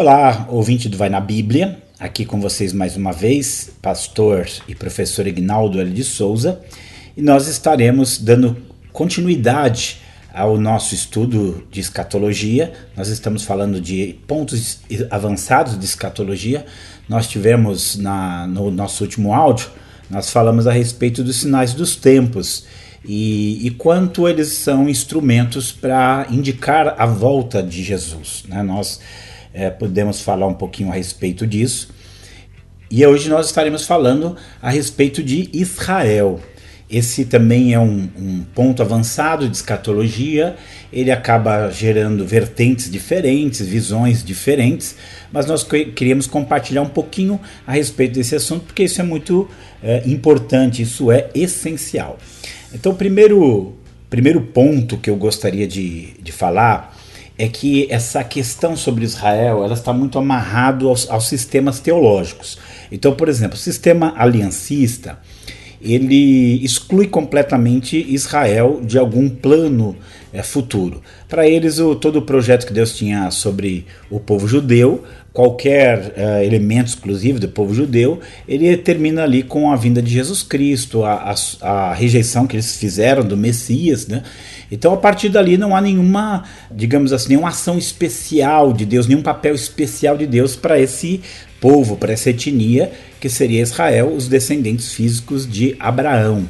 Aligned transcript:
Olá, 0.00 0.46
ouvinte 0.48 0.88
do 0.88 0.96
Vai 0.96 1.10
na 1.10 1.20
Bíblia, 1.20 1.76
aqui 1.98 2.24
com 2.24 2.40
vocês 2.40 2.72
mais 2.72 2.96
uma 2.96 3.12
vez, 3.12 3.70
pastor 3.82 4.48
e 4.66 4.74
professor 4.74 5.26
Ignaldo 5.26 5.78
L. 5.78 5.90
de 5.90 6.04
Souza, 6.04 6.58
e 7.14 7.20
nós 7.20 7.48
estaremos 7.48 8.16
dando 8.16 8.56
continuidade 8.94 9.98
ao 10.32 10.56
nosso 10.56 10.94
estudo 10.94 11.66
de 11.70 11.80
escatologia. 11.80 12.72
Nós 12.96 13.08
estamos 13.08 13.44
falando 13.44 13.78
de 13.78 14.18
pontos 14.26 14.78
avançados 15.10 15.78
de 15.78 15.84
escatologia. 15.84 16.64
Nós 17.06 17.28
tivemos 17.28 17.96
na, 17.96 18.46
no 18.46 18.70
nosso 18.70 19.04
último 19.04 19.34
áudio, 19.34 19.68
nós 20.08 20.30
falamos 20.30 20.66
a 20.66 20.72
respeito 20.72 21.22
dos 21.22 21.40
sinais 21.40 21.74
dos 21.74 21.94
tempos 21.94 22.64
e, 23.04 23.66
e 23.66 23.70
quanto 23.72 24.26
eles 24.26 24.48
são 24.48 24.88
instrumentos 24.88 25.70
para 25.70 26.26
indicar 26.30 26.94
a 26.96 27.04
volta 27.04 27.62
de 27.62 27.82
Jesus. 27.82 28.44
Né? 28.48 28.62
Nós 28.62 28.98
é, 29.52 29.70
podemos 29.70 30.20
falar 30.20 30.46
um 30.46 30.54
pouquinho 30.54 30.90
a 30.90 30.94
respeito 30.94 31.46
disso. 31.46 31.88
E 32.90 33.06
hoje 33.06 33.28
nós 33.28 33.46
estaremos 33.46 33.86
falando 33.86 34.36
a 34.60 34.70
respeito 34.70 35.22
de 35.22 35.48
Israel. 35.52 36.40
Esse 36.90 37.24
também 37.24 37.72
é 37.72 37.78
um, 37.78 38.08
um, 38.18 38.44
ponto 38.52 38.82
avançado 38.82 39.48
de 39.48 39.54
escatologia, 39.54 40.56
ele 40.92 41.12
acaba 41.12 41.70
gerando 41.70 42.26
vertentes 42.26 42.90
diferentes, 42.90 43.64
visões 43.64 44.24
diferentes, 44.24 44.96
mas 45.32 45.46
nós 45.46 45.62
queríamos 45.62 46.26
compartilhar 46.26 46.82
um 46.82 46.88
pouquinho 46.88 47.38
a 47.64 47.70
respeito 47.70 48.14
desse 48.14 48.34
assunto, 48.34 48.64
porque 48.64 48.82
isso 48.82 49.00
é 49.00 49.04
muito 49.04 49.48
é, 49.80 50.02
importante, 50.04 50.82
isso 50.82 51.12
é 51.12 51.30
essencial. 51.32 52.18
Então, 52.74 52.90
o 52.90 52.96
primeiro, 52.96 53.76
primeiro 54.08 54.40
ponto 54.40 54.96
que 54.96 55.10
eu 55.10 55.14
gostaria 55.14 55.68
de, 55.68 56.14
de 56.20 56.32
falar 56.32 56.89
é 57.40 57.48
que 57.48 57.86
essa 57.90 58.22
questão 58.22 58.76
sobre 58.76 59.02
Israel 59.02 59.64
ela 59.64 59.72
está 59.72 59.94
muito 59.94 60.18
amarrado 60.18 60.88
aos, 60.88 61.08
aos 61.08 61.26
sistemas 61.26 61.80
teológicos. 61.80 62.58
Então, 62.92 63.14
por 63.14 63.30
exemplo, 63.30 63.56
o 63.56 63.58
sistema 63.58 64.12
aliancista 64.14 65.18
ele 65.82 66.62
exclui 66.62 67.06
completamente 67.06 67.96
Israel 67.96 68.82
de 68.84 68.98
algum 68.98 69.30
plano 69.30 69.96
é, 70.30 70.42
futuro. 70.42 71.00
Para 71.26 71.48
eles, 71.48 71.78
o, 71.78 71.94
todo 71.94 72.18
o 72.18 72.22
projeto 72.22 72.66
que 72.66 72.72
Deus 72.72 72.94
tinha 72.94 73.30
sobre 73.30 73.86
o 74.10 74.20
povo 74.20 74.46
judeu, 74.46 75.02
qualquer 75.32 76.12
é, 76.16 76.44
elemento 76.44 76.88
exclusivo 76.88 77.38
do 77.38 77.48
povo 77.48 77.72
judeu, 77.72 78.20
ele 78.46 78.76
termina 78.76 79.22
ali 79.22 79.42
com 79.42 79.72
a 79.72 79.76
vinda 79.76 80.02
de 80.02 80.10
Jesus 80.10 80.42
Cristo, 80.42 81.04
a, 81.04 81.34
a, 81.62 81.70
a 81.70 81.94
rejeição 81.94 82.46
que 82.46 82.56
eles 82.56 82.76
fizeram 82.76 83.24
do 83.24 83.36
Messias, 83.36 84.06
né? 84.06 84.22
Então, 84.70 84.92
a 84.92 84.96
partir 84.96 85.28
dali, 85.28 85.56
não 85.56 85.74
há 85.74 85.80
nenhuma, 85.80 86.44
digamos 86.70 87.12
assim, 87.12 87.30
nenhuma 87.30 87.48
ação 87.48 87.76
especial 87.76 88.72
de 88.72 88.84
Deus, 88.84 89.06
nenhum 89.06 89.22
papel 89.22 89.54
especial 89.54 90.16
de 90.16 90.26
Deus 90.26 90.54
para 90.54 90.78
esse 90.78 91.20
povo, 91.60 91.96
para 91.96 92.12
essa 92.12 92.30
etnia 92.30 92.92
que 93.20 93.28
seria 93.28 93.62
Israel, 93.62 94.12
os 94.14 94.28
descendentes 94.28 94.92
físicos 94.92 95.50
de 95.50 95.76
Abraão. 95.78 96.46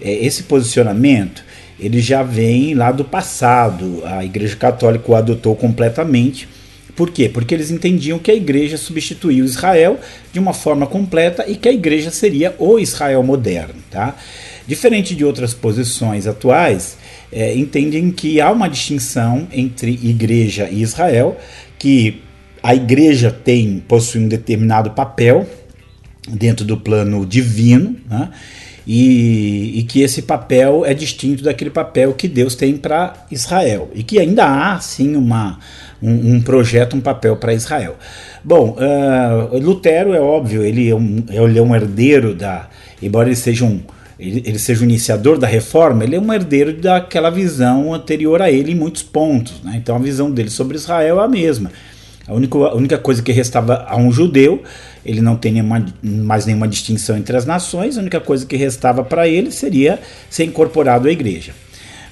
É, 0.00 0.12
esse 0.12 0.42
posicionamento 0.44 1.44
ele 1.78 2.00
já 2.00 2.22
vem 2.22 2.74
lá 2.74 2.92
do 2.92 3.04
passado, 3.04 4.02
a 4.04 4.24
Igreja 4.24 4.56
Católica 4.56 5.10
o 5.10 5.14
adotou 5.14 5.56
completamente. 5.56 6.48
Por 6.94 7.10
quê? 7.10 7.28
Porque 7.28 7.52
eles 7.52 7.72
entendiam 7.72 8.20
que 8.20 8.30
a 8.30 8.34
igreja 8.34 8.76
substituiu 8.76 9.44
Israel 9.44 9.98
de 10.32 10.38
uma 10.38 10.52
forma 10.52 10.86
completa 10.86 11.44
e 11.48 11.56
que 11.56 11.68
a 11.68 11.72
igreja 11.72 12.12
seria 12.12 12.54
o 12.56 12.78
Israel 12.78 13.20
moderno. 13.24 13.74
Tá? 13.90 14.16
Diferente 14.64 15.14
de 15.16 15.24
outras 15.24 15.52
posições 15.52 16.28
atuais, 16.28 16.96
é, 17.32 17.54
entendem 17.56 18.10
que 18.10 18.40
há 18.40 18.50
uma 18.50 18.68
distinção 18.68 19.48
entre 19.52 19.90
igreja 19.90 20.68
e 20.70 20.82
Israel, 20.82 21.36
que 21.78 22.22
a 22.62 22.74
igreja 22.74 23.30
tem 23.30 23.82
possui 23.86 24.22
um 24.22 24.28
determinado 24.28 24.90
papel 24.92 25.46
dentro 26.28 26.64
do 26.64 26.78
plano 26.78 27.26
divino, 27.26 27.96
né? 28.08 28.30
e, 28.86 29.78
e, 29.78 29.82
que 29.82 30.00
esse 30.00 30.22
papel 30.22 30.84
é 30.84 30.92
distinto 30.92 31.42
daquele 31.42 31.70
papel 31.70 32.12
que 32.14 32.28
Deus 32.28 32.54
tem 32.54 32.76
para 32.76 33.14
Israel 33.30 33.90
e 33.94 34.02
que 34.02 34.18
ainda 34.18 34.44
há 34.46 34.78
sim 34.80 35.16
uma, 35.16 35.58
um, 36.02 36.34
um 36.34 36.42
projeto, 36.42 36.96
um 36.96 37.00
papel 37.00 37.36
para 37.36 37.54
Israel. 37.54 37.96
Bom, 38.42 38.76
uh, 38.78 39.58
Lutero 39.58 40.12
é 40.12 40.20
óbvio, 40.20 40.62
ele 40.62 40.88
é, 40.88 40.94
um, 40.94 41.24
ele 41.30 41.58
é 41.58 41.62
um 41.62 41.74
herdeiro 41.74 42.34
da, 42.34 42.68
embora 43.02 43.28
ele 43.28 43.36
seja 43.36 43.64
um 43.64 43.80
ele, 44.18 44.42
ele, 44.44 44.58
seja 44.58 44.82
o 44.82 44.84
iniciador 44.84 45.38
da 45.38 45.46
reforma, 45.46 46.04
ele 46.04 46.16
é 46.16 46.20
um 46.20 46.32
herdeiro 46.32 46.72
daquela 46.72 47.30
visão 47.30 47.92
anterior 47.92 48.40
a 48.40 48.50
ele 48.50 48.72
em 48.72 48.74
muitos 48.74 49.02
pontos. 49.02 49.60
Né? 49.62 49.74
Então 49.76 49.96
a 49.96 49.98
visão 49.98 50.30
dele 50.30 50.50
sobre 50.50 50.76
Israel 50.76 51.20
é 51.20 51.24
a 51.24 51.28
mesma. 51.28 51.70
A 52.26 52.32
única, 52.32 52.56
a 52.56 52.74
única 52.74 52.96
coisa 52.96 53.22
que 53.22 53.32
restava 53.32 53.84
a 53.86 53.96
um 53.96 54.10
judeu, 54.10 54.62
ele 55.04 55.20
não 55.20 55.36
tem 55.36 55.52
nenhuma, 55.52 55.84
mais 56.02 56.46
nenhuma 56.46 56.66
distinção 56.66 57.18
entre 57.18 57.36
as 57.36 57.44
nações, 57.44 57.98
a 57.98 58.00
única 58.00 58.20
coisa 58.20 58.46
que 58.46 58.56
restava 58.56 59.04
para 59.04 59.28
ele 59.28 59.50
seria 59.50 60.00
ser 60.30 60.44
incorporado 60.44 61.06
à 61.06 61.12
igreja. 61.12 61.52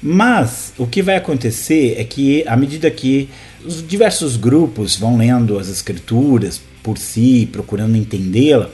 Mas 0.03 0.73
o 0.77 0.87
que 0.87 1.01
vai 1.01 1.17
acontecer 1.17 1.95
é 1.97 2.05
que, 2.05 2.45
à 2.47 2.57
medida 2.57 2.91
que 2.91 3.29
os 3.65 3.87
diversos 3.87 4.37
grupos 4.37 4.97
vão 4.97 5.17
lendo 5.17 5.59
as 5.59 5.69
escrituras 5.69 6.61
por 6.83 6.99
si, 6.99 7.49
procurando 7.51 7.97
entendê-la, 7.97 8.69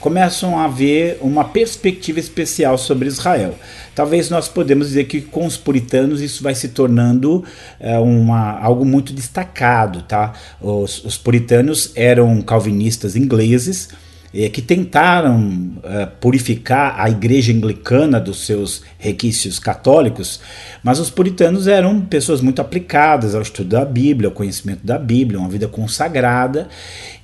começam 0.00 0.58
a 0.58 0.68
ver 0.68 1.18
uma 1.20 1.44
perspectiva 1.44 2.18
especial 2.18 2.78
sobre 2.78 3.08
Israel. 3.08 3.54
Talvez 3.94 4.30
nós 4.30 4.48
podemos 4.48 4.88
dizer 4.88 5.04
que 5.04 5.20
com 5.20 5.46
os 5.46 5.56
puritanos 5.56 6.20
isso 6.20 6.42
vai 6.42 6.54
se 6.54 6.68
tornando 6.68 7.44
é, 7.80 7.98
uma, 7.98 8.58
algo 8.60 8.84
muito 8.84 9.12
destacado. 9.12 10.02
Tá? 10.02 10.32
Os, 10.60 11.04
os 11.04 11.16
puritanos 11.16 11.92
eram 11.94 12.40
calvinistas 12.42 13.16
ingleses 13.16 13.88
é, 14.34 14.48
que 14.48 14.60
tentaram 14.60 15.72
é, 15.82 16.06
purificar 16.06 17.00
a 17.00 17.08
igreja 17.08 17.52
anglicana 17.52 18.20
dos 18.20 18.44
seus 18.44 18.82
requisitos 18.98 19.58
católicos, 19.58 20.40
mas 20.82 20.98
os 20.98 21.10
puritanos 21.10 21.66
eram 21.66 22.00
pessoas 22.00 22.40
muito 22.40 22.60
aplicadas 22.60 23.34
ao 23.34 23.42
estudo 23.42 23.70
da 23.70 23.84
Bíblia, 23.84 24.28
ao 24.28 24.34
conhecimento 24.34 24.84
da 24.84 24.98
Bíblia, 24.98 25.38
uma 25.38 25.48
vida 25.48 25.66
consagrada, 25.66 26.68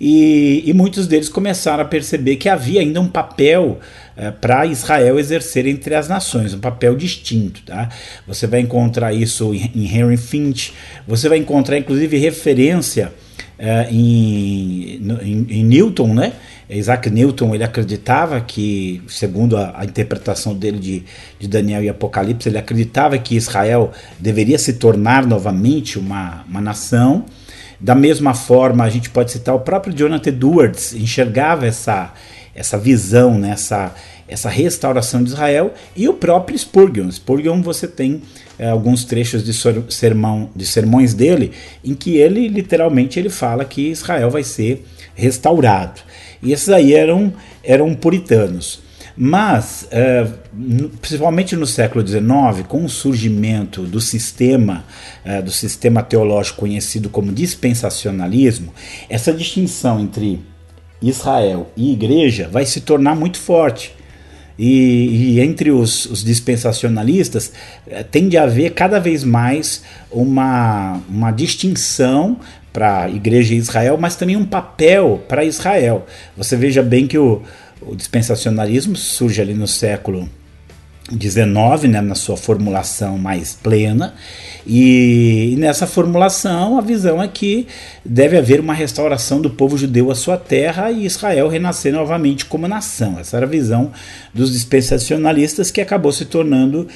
e, 0.00 0.62
e 0.65 0.72
muitos 0.72 1.06
deles 1.06 1.28
começaram 1.28 1.82
a 1.82 1.87
perceber 1.87 2.37
que 2.37 2.48
havia 2.48 2.81
ainda 2.81 3.00
um 3.00 3.09
papel 3.09 3.78
é, 4.16 4.31
para 4.31 4.65
Israel 4.66 5.19
exercer 5.19 5.66
entre 5.66 5.94
as 5.94 6.09
nações, 6.09 6.54
um 6.54 6.60
papel 6.60 6.97
distinto. 6.97 7.62
Tá? 7.62 7.88
Você 8.26 8.47
vai 8.47 8.60
encontrar 8.60 9.12
isso 9.12 9.53
em, 9.53 9.84
Henry 9.84 10.16
Finch, 10.16 10.72
você 11.06 11.28
vai 11.28 11.38
encontrar 11.38 11.76
inclusive 11.78 12.16
referência 12.16 13.12
é, 13.59 13.88
em, 13.91 15.00
em, 15.22 15.47
em 15.50 15.65
Newton, 15.65 16.15
né? 16.15 16.32
Isaac 16.69 17.11
Newton 17.11 17.55
ele 17.55 17.65
acreditava 17.65 18.41
que, 18.41 19.03
segundo 19.09 19.57
a, 19.57 19.75
a, 19.77 19.85
interpretação 19.85 20.55
dele 20.55 20.79
de, 20.79 21.05
de 21.39 21.47
Daniel 21.47 21.83
e 21.83 21.89
Apocalipse, 21.89 22.49
ele 22.49 22.59
acreditava 22.59 23.19
que 23.19 23.37
Israel 23.37 23.93
deveria 24.19 24.59
se 24.59 24.75
tornar 24.75 25.27
novamente 25.27 25.99
uma, 25.99 26.45
uma 26.49 26.61
nação. 26.61 27.25
Da 27.79 27.95
mesma 27.95 28.33
forma, 28.33 28.85
a 28.85 28.89
gente 28.89 29.11
pode 29.11 29.31
citar 29.31 29.55
o 29.55 29.61
próprio 29.61 29.95
Jonathan 29.95 30.31
Edwards, 30.31 30.95
enxergava 30.95 31.67
essa, 31.67 32.15
essa 32.55 32.79
visão, 32.79 33.39
né, 33.39 33.51
essa, 33.51 33.95
essa 34.27 34.49
restauração 34.49 35.23
de 35.23 35.31
Israel, 35.31 35.75
e 35.95 36.09
o 36.09 36.15
próprio 36.15 36.59
Spurgeon. 36.59 37.11
Spurgeon 37.11 37.61
você 37.61 37.87
tem 37.87 38.23
é, 38.59 38.71
alguns 38.71 39.05
trechos 39.05 39.45
de, 39.45 39.53
sermão, 39.93 40.49
de 40.57 40.65
sermões 40.65 41.13
dele, 41.13 41.53
em 41.85 41.95
que 41.95 42.17
ele 42.17 42.49
literalmente 42.49 43.19
ele 43.19 43.29
fala 43.29 43.65
que 43.65 43.91
Israel 43.91 44.31
vai 44.31 44.45
ser 44.45 44.85
restaurado. 45.15 46.01
E 46.43 46.53
esses 46.53 46.69
aí 46.69 46.95
eram, 46.95 47.33
eram 47.63 47.95
puritanos. 47.95 48.83
Mas, 49.17 49.87
é, 49.93 50.27
principalmente 51.01 51.55
no 51.55 51.67
século 51.67 52.07
XIX, 52.07 52.67
com 52.67 52.85
o 52.85 52.89
surgimento 52.89 53.83
do 53.83 54.01
sistema, 54.01 54.85
é, 55.25 55.41
do 55.41 55.53
sistema 55.53 56.03
teológico 56.03 56.61
conhecido 56.61 57.09
como 57.09 57.33
dispensacionalismo, 57.33 58.75
essa 59.09 59.33
distinção 59.33 60.01
entre 60.01 60.41
Israel 61.01 61.71
e 61.77 61.93
igreja 61.93 62.49
vai 62.51 62.67
se 62.67 62.81
tornar 62.81 63.15
muito 63.15 63.39
forte. 63.39 63.95
E, 64.57 65.34
e, 65.37 65.41
entre 65.41 65.71
os, 65.71 66.07
os 66.07 66.22
dispensacionalistas 66.22 67.53
é, 67.87 68.05
tende 68.05 68.37
a 68.37 68.45
haver 68.45 68.72
cada 68.72 69.01
vez 69.01 69.25
mais 69.25 69.83
uma, 70.10 71.01
uma 71.09 71.33
distinção 71.33 72.39
para 72.74 73.04
a 73.04 73.09
igreja 73.09 73.54
em 73.54 73.59
Israel, 73.59 73.97
mas 73.97 74.16
também 74.16 74.36
um 74.36 74.44
papel 74.44 75.22
para 75.28 75.44
Israel. 75.44 76.04
Você 76.36 76.56
veja 76.56 76.82
bem 76.82 77.06
que 77.06 77.16
o, 77.16 77.41
o 77.80 77.94
dispensacionalismo 77.94 78.97
surge 78.97 79.41
ali 79.41 79.54
no 79.54 79.68
século 79.68 80.28
19, 81.10 81.86
né, 81.86 82.01
na 82.01 82.15
sua 82.15 82.36
formulação 82.36 83.18
mais 83.18 83.53
plena, 83.53 84.15
e 84.66 85.54
nessa 85.59 85.86
formulação 85.86 86.78
a 86.78 86.80
visão 86.80 87.22
é 87.22 87.28
que 87.28 87.66
deve 88.03 88.39
haver 88.39 88.59
uma 88.59 88.72
restauração 88.72 89.39
do 89.39 89.51
povo 89.51 89.77
judeu 89.77 90.10
à 90.10 90.15
sua 90.15 90.39
terra 90.39 90.91
e 90.91 91.04
Israel 91.04 91.48
renascer 91.48 91.92
novamente 91.92 92.47
como 92.47 92.66
nação. 92.66 93.18
Essa 93.18 93.36
era 93.36 93.45
a 93.45 93.48
visão 93.48 93.92
dos 94.33 94.51
dispensacionalistas 94.51 95.71
que 95.71 95.83
acabou 95.83 96.10
se 96.10 96.24
tornando 96.24 96.89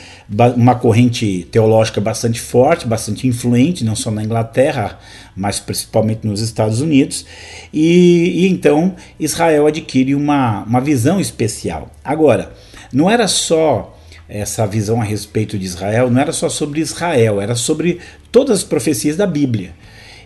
uma 0.56 0.74
corrente 0.74 1.46
teológica 1.52 2.00
bastante 2.00 2.40
forte, 2.40 2.86
bastante 2.86 3.26
influente, 3.26 3.84
não 3.84 3.94
só 3.94 4.10
na 4.10 4.24
Inglaterra, 4.24 4.98
mas 5.36 5.60
principalmente 5.60 6.26
nos 6.26 6.40
Estados 6.40 6.80
Unidos. 6.80 7.26
E, 7.70 8.44
e 8.44 8.48
então 8.48 8.96
Israel 9.20 9.66
adquire 9.66 10.14
uma, 10.14 10.62
uma 10.62 10.80
visão 10.80 11.20
especial. 11.20 11.90
Agora, 12.02 12.50
não 12.90 13.10
era 13.10 13.28
só 13.28 13.97
essa 14.28 14.66
visão 14.66 15.00
a 15.00 15.04
respeito 15.04 15.58
de 15.58 15.64
Israel 15.64 16.10
não 16.10 16.20
era 16.20 16.32
só 16.32 16.48
sobre 16.48 16.80
Israel, 16.80 17.40
era 17.40 17.54
sobre 17.54 17.98
todas 18.30 18.58
as 18.58 18.64
profecias 18.64 19.16
da 19.16 19.26
Bíblia. 19.26 19.72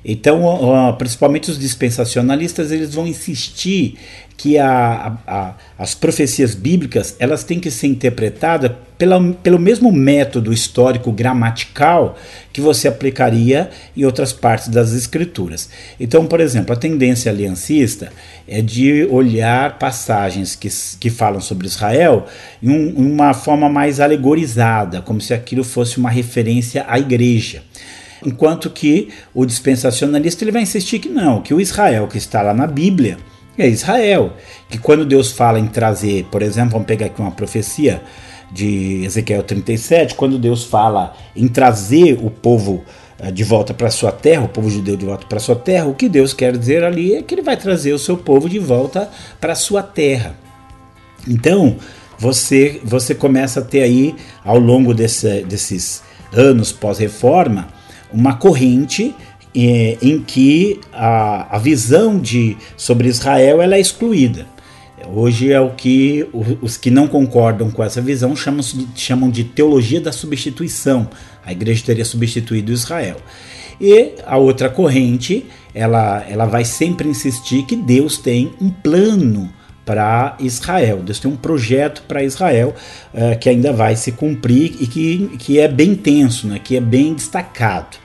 Então, 0.04 0.43
principalmente 0.99 1.50
os 1.50 1.58
dispensacionalistas, 1.58 2.72
eles 2.72 2.93
vão 2.93 3.06
insistir 3.06 3.94
que 4.43 4.59
a, 4.59 5.19
a, 5.25 5.55
as 5.79 5.94
profecias 5.94 6.53
bíblicas 6.53 7.15
elas 7.21 7.44
têm 7.44 7.61
que 7.61 7.71
ser 7.71 7.87
interpretadas 7.87 8.73
pela, 8.99 9.23
pelo 9.35 9.56
mesmo 9.56 9.93
método 9.93 10.53
histórico 10.53 11.12
gramatical 11.12 12.19
que 12.53 12.61
você 12.61 12.89
aplicaria 12.89 13.71
em 13.97 14.05
outras 14.05 14.33
partes 14.33 14.67
das 14.67 14.91
escrituras. 14.94 15.71
Então, 16.00 16.27
por 16.27 16.41
exemplo, 16.41 16.73
a 16.73 16.77
tendência 16.77 17.31
aliancista 17.31 18.12
é 18.49 18.61
de 18.61 19.05
olhar 19.12 19.79
passagens 19.79 20.56
que, 20.56 20.69
que 20.99 21.09
falam 21.09 21.41
sobre 21.41 21.69
Israel 21.69 22.27
em, 22.61 22.69
um, 22.69 23.12
uma 23.12 23.35
forma 23.35 23.69
mais 23.69 24.00
alegorizada, 24.00 25.00
como 25.00 25.21
se 25.21 25.33
aquilo 25.33 25.62
fosse 25.62 25.99
uma 25.99 26.11
referência 26.11 26.85
à 26.88 26.99
igreja. 26.99 27.62
Enquanto 28.27 28.69
que 28.71 29.09
o 29.33 29.47
dispensacionalista 29.47 30.43
ele 30.43 30.50
vai 30.50 30.62
insistir 30.62 30.99
que 30.99 31.09
não, 31.09 31.41
que 31.41 31.55
o 31.55 31.61
Israel 31.61 32.09
que 32.09 32.19
está 32.19 32.43
lá 32.43 32.53
na 32.53 32.67
Bíblia 32.67 33.19
é 33.56 33.69
Israel. 33.69 34.32
Que 34.69 34.78
quando 34.78 35.04
Deus 35.04 35.32
fala 35.32 35.58
em 35.58 35.66
trazer, 35.66 36.25
por 36.31 36.43
exemplo, 36.43 36.72
vamos 36.72 36.87
pegar 36.87 37.06
aqui 37.06 37.20
uma 37.20 37.31
profecia 37.31 38.02
de 38.50 39.02
Ezequiel 39.04 39.43
37, 39.43 40.14
quando 40.14 40.38
Deus 40.38 40.64
fala 40.64 41.14
em 41.34 41.49
trazer 41.49 42.19
o 42.22 42.31
povo 42.31 42.84
eh, 43.19 43.31
de 43.31 43.43
volta 43.43 43.72
para 43.72 43.90
sua 43.90 44.12
terra, 44.12 44.44
o 44.44 44.49
povo 44.49 44.69
judeu 44.69 44.96
de 44.96 45.06
volta 45.06 45.26
para 45.26 45.40
sua 45.40 45.56
terra, 45.56 45.87
o 45.87 45.94
que 45.94 46.08
Deus 46.08 46.34
quer 46.34 46.56
dizer 46.56 46.84
ali 46.84 47.14
é 47.14 47.22
que 47.22 47.34
ele 47.34 47.43
vai 47.43 47.56
trazer 47.56 47.93
o 47.93 47.99
seu 47.99 48.16
povo 48.16 48.49
de 48.49 48.58
volta 48.58 49.08
para 49.40 49.54
sua 49.54 49.82
terra. 49.82 50.37
Então, 51.26 51.76
você 52.19 52.81
você 52.84 53.14
começa 53.14 53.60
a 53.60 53.64
ter 53.64 53.82
aí 53.82 54.14
ao 54.44 54.58
longo 54.58 54.93
desse, 54.93 55.43
desses 55.44 56.02
anos 56.32 56.72
pós-reforma 56.72 57.69
uma 58.12 58.34
corrente 58.34 59.14
é, 59.54 59.99
em 60.00 60.20
que 60.20 60.81
a, 60.93 61.56
a 61.56 61.58
visão 61.58 62.19
de, 62.19 62.56
sobre 62.76 63.08
Israel 63.08 63.60
ela 63.60 63.76
é 63.76 63.81
excluída. 63.81 64.46
Hoje 65.14 65.52
é 65.52 65.60
o 65.60 65.70
que 65.70 66.26
os 66.60 66.76
que 66.76 66.90
não 66.90 67.08
concordam 67.08 67.70
com 67.70 67.82
essa 67.82 68.00
visão 68.00 68.37
chamam 68.37 68.60
de, 68.60 68.88
chamam 68.94 69.31
de 69.31 69.44
teologia 69.44 70.00
da 70.00 70.12
substituição. 70.12 71.08
A 71.44 71.50
igreja 71.52 71.82
teria 71.84 72.04
substituído 72.04 72.72
Israel. 72.72 73.16
E 73.81 74.12
a 74.25 74.37
outra 74.37 74.69
corrente, 74.69 75.46
ela, 75.75 76.25
ela 76.28 76.46
vai 76.46 76.64
sempre 76.64 77.08
insistir 77.08 77.64
que 77.64 77.75
Deus 77.75 78.16
tem 78.16 78.52
um 78.60 78.70
plano 78.70 79.52
para 79.84 80.37
Israel. 80.38 81.02
Deus 81.02 81.19
tem 81.19 81.31
um 81.31 81.37
projeto 81.37 82.02
para 82.06 82.22
Israel 82.22 82.75
uh, 83.12 83.37
que 83.38 83.49
ainda 83.49 83.72
vai 83.72 83.96
se 83.96 84.12
cumprir 84.12 84.76
e 84.81 84.87
que, 84.87 85.37
que 85.38 85.58
é 85.58 85.66
bem 85.66 85.96
tenso, 85.96 86.46
né, 86.46 86.60
que 86.62 86.76
é 86.76 86.81
bem 86.81 87.14
destacado. 87.14 87.96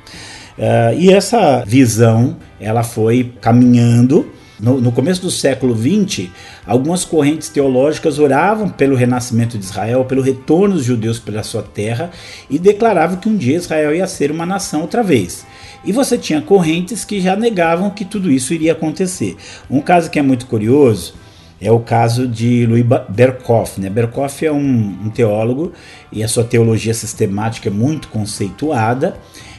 Uh, 0.58 0.98
e 0.98 1.12
essa 1.12 1.64
visão 1.66 2.38
ela 2.60 2.84
foi 2.84 3.34
caminhando. 3.40 4.32
No, 4.60 4.82
no, 4.82 4.92
começo 4.92 5.22
do 5.22 5.30
século 5.30 5.78
XX, 5.78 6.30
algumas 6.66 7.06
correntes 7.06 7.48
teológicas 7.48 8.18
oravam 8.18 8.68
pelo 8.68 8.96
renascimento 8.96 9.56
de 9.56 9.64
Israel, 9.64 10.04
pelo 10.06 10.24
retorno 10.24 10.74
dos 10.74 10.84
judeus 10.84 11.20
para 11.20 11.44
sua 11.44 11.62
terra 11.62 12.10
e 12.50 12.58
declaravam 12.58 13.18
que 13.18 13.30
um 13.30 13.38
dia 13.38 13.56
Israel 13.56 13.94
ia 13.94 14.08
ser 14.08 14.32
uma 14.32 14.48
nação 14.48 14.82
outra 14.82 15.04
vez. 15.04 15.46
E 15.86 15.92
você 15.92 16.18
tinha 16.18 16.42
correntes 16.42 17.06
que 17.06 17.22
já 17.22 17.36
negavam 17.36 17.92
que 17.92 18.04
tudo 18.04 18.32
isso 18.32 18.52
iria 18.52 18.72
acontecer. 18.72 19.38
Um 19.70 19.80
caso 19.80 20.10
que 20.10 20.18
é 20.18 20.24
muito 20.24 20.48
curioso 20.48 21.14
é 21.62 21.72
o 21.72 21.80
caso 21.80 22.28
de 22.28 22.66
Louis 22.66 22.86
Berkhoff. 23.10 23.80
Né? 23.80 23.90
Berkhoff 23.90 24.46
é 24.46 24.52
um, 24.52 24.98
um 25.06 25.10
teólogo 25.10 25.72
e 26.12 26.24
a 26.24 26.28
sua 26.28 26.44
teologia 26.44 26.94
sistemática 26.94 27.70
é 27.70 27.72
muito 27.72 28.08
conceituada. 28.10 29.18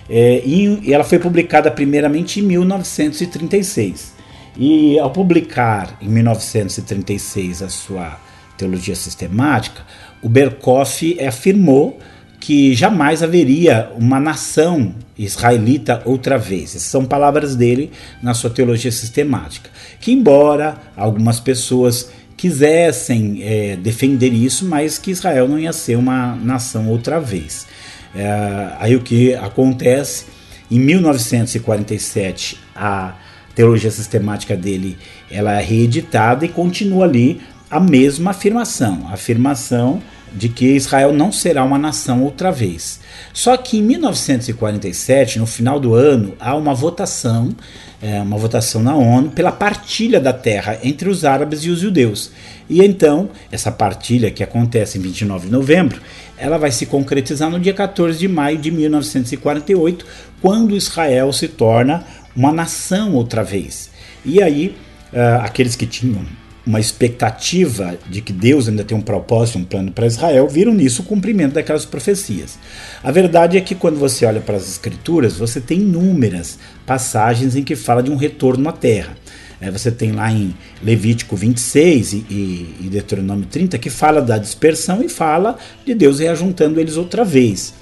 É, 0.09 0.43
e 0.45 0.93
ela 0.93 1.05
foi 1.05 1.19
publicada 1.19 1.71
primeiramente 1.71 2.41
em 2.41 2.43
1936. 2.43 4.15
E 4.57 4.99
ao 4.99 5.11
publicar 5.11 5.97
em 6.01 6.09
1936 6.09 7.63
a 7.63 7.69
sua 7.69 8.19
teologia 8.57 8.97
sistemática, 8.97 9.83
o 10.23 10.29
Berkoff 10.29 11.19
afirmou 11.21 11.99
que 12.41 12.75
jamais 12.75 13.23
haveria 13.23 13.91
uma 13.97 14.21
nação 14.21 14.95
israelita 15.17 16.03
outra 16.05 16.39
vez. 16.39 16.77
Essas 16.77 16.89
são 16.89 17.05
palavras 17.05 17.57
dele 17.57 17.91
na 18.23 18.35
sua 18.35 18.51
teologia 18.51 18.93
sistemática. 18.93 19.71
Que, 20.01 20.13
embora 20.13 20.77
algumas 20.97 21.41
pessoas 21.41 22.11
quisessem 22.37 23.43
é, 23.43 23.77
defender 23.77 24.33
isso, 24.33 24.65
mas 24.65 24.97
que 24.97 25.11
Israel 25.11 25.49
não 25.49 25.59
ia 25.59 25.73
ser 25.73 25.97
uma 25.97 26.37
nação 26.37 26.89
outra 26.89 27.19
vez. 27.19 27.67
É, 28.15 28.73
aí 28.79 28.97
o 28.97 29.01
que 29.01 29.35
acontece? 29.35 30.27
Em 30.71 30.79
1947, 30.79 32.59
a 32.75 33.15
teologia 33.55 33.91
sistemática 33.91 34.57
dele 34.57 34.99
ela 35.31 35.59
é 35.59 35.63
reeditada 35.63 36.45
e 36.45 36.49
continua 36.49 37.05
ali 37.05 37.41
a 37.71 37.81
mesma 37.81 38.31
afirmação, 38.31 39.07
a 39.09 39.15
afirmação 39.15 40.03
de 40.33 40.49
que 40.49 40.67
Israel 40.75 41.13
não 41.13 41.33
será 41.33 41.65
uma 41.65 41.79
nação 41.79 42.23
outra 42.23 42.51
vez. 42.51 43.01
Só 43.33 43.57
que 43.57 43.79
em 43.79 43.83
1947, 43.83 45.39
no 45.39 45.47
final 45.47 45.79
do 45.79 45.95
ano, 45.95 46.35
há 46.39 46.55
uma 46.55 46.75
votação, 46.75 47.55
é, 48.01 48.21
uma 48.21 48.37
votação 48.37 48.83
na 48.83 48.95
ONU 48.95 49.31
pela 49.31 49.53
partilha 49.53 50.21
da 50.21 50.33
terra 50.33 50.79
entre 50.83 51.09
os 51.09 51.25
árabes 51.25 51.61
e 51.65 51.71
os 51.71 51.81
judeus. 51.81 52.31
E 52.69 52.85
então, 52.85 53.31
essa 53.51 53.71
partilha 53.71 54.31
que 54.31 54.43
acontece 54.43 54.99
em 54.99 55.01
29 55.01 55.47
de 55.47 55.53
novembro, 55.53 56.01
ela 56.37 56.59
vai 56.59 56.71
se 56.71 56.87
concretizar 56.87 57.51
no 57.51 57.59
dia 57.59 57.73
14 57.73 58.19
de 58.19 58.29
maio 58.29 58.59
de 58.59 58.71
1948, 58.71 60.07
quando 60.41 60.77
Israel 60.77 61.33
se 61.33 61.49
torna 61.49 62.05
uma 62.37 62.53
nação 62.53 63.15
outra 63.15 63.43
vez. 63.43 63.91
E 64.25 64.43
aí, 64.43 64.77
uh, 65.13 65.43
aqueles 65.43 65.75
que 65.75 65.87
tinham 65.87 66.23
uma 66.69 66.79
expectativa 66.79 67.99
de 68.11 68.21
que 68.21 68.31
Deus 68.31 68.69
ainda 68.69 68.85
tem 68.85 68.95
um 68.95 69.01
propósito, 69.01 69.57
um 69.57 69.65
plano 69.65 69.91
para 69.91 70.07
Israel, 70.07 70.47
viram 70.47 70.75
nisso 70.75 71.01
o 71.01 71.05
cumprimento 71.07 71.55
daquelas 71.55 71.87
profecias. 71.87 72.59
A 73.03 73.11
verdade 73.11 73.57
é 73.57 73.61
que 73.63 73.75
quando 73.75 73.99
você 73.99 74.27
olha 74.27 74.43
para 74.43 74.57
as 74.57 74.69
Escrituras, 74.69 75.39
você 75.39 75.63
tem 75.63 75.81
inúmeras 75.81 76.59
passagens 76.85 77.57
em 77.57 77.65
que 77.65 77.75
fala 77.75 78.03
de 78.03 78.11
um 78.11 78.17
retorno 78.17 78.69
à 78.69 78.73
terra. 78.73 79.17
É, 79.59 79.71
você 79.71 79.91
tem 79.91 80.13
lá 80.13 80.31
em 80.31 80.55
Levítico 80.83 81.35
26 81.35 82.13
e, 82.13 82.17
e, 82.29 82.77
e 82.83 82.89
Deuteronômio 82.91 83.47
30 83.47 83.79
que 83.79 83.89
fala 83.89 84.21
da 84.21 84.37
dispersão 84.37 85.03
e 85.03 85.09
fala 85.09 85.57
de 85.87 85.95
Deus 85.95 86.21
reajuntando 86.21 86.79
eles 86.79 86.99
outra 86.99 87.25
vez. 87.25 87.73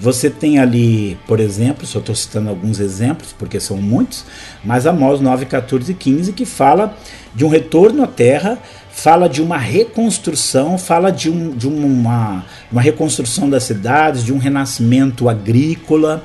Você 0.00 0.28
tem 0.28 0.58
ali, 0.58 1.16
por 1.26 1.38
exemplo, 1.38 1.86
só 1.86 2.00
estou 2.00 2.14
citando 2.14 2.48
alguns 2.48 2.80
exemplos, 2.80 3.34
porque 3.38 3.60
são 3.60 3.76
muitos, 3.76 4.24
mas 4.64 4.86
Amós 4.86 5.20
9, 5.20 5.46
14 5.46 5.92
e 5.92 5.94
15, 5.94 6.32
que 6.32 6.44
fala 6.44 6.96
de 7.34 7.44
um 7.44 7.48
retorno 7.48 8.02
à 8.02 8.06
terra, 8.06 8.58
fala 8.90 9.28
de 9.28 9.40
uma 9.40 9.56
reconstrução, 9.56 10.76
fala 10.78 11.10
de, 11.10 11.30
um, 11.30 11.50
de 11.50 11.68
uma, 11.68 12.44
uma 12.70 12.82
reconstrução 12.82 13.48
das 13.48 13.64
cidades, 13.64 14.24
de 14.24 14.32
um 14.32 14.38
renascimento 14.38 15.28
agrícola, 15.28 16.24